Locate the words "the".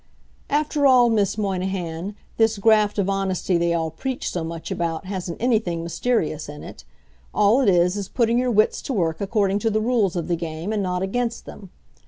9.69-9.79, 10.27-10.35